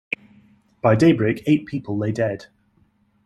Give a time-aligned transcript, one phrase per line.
[0.81, 2.47] By daybreak, eight people lay dead.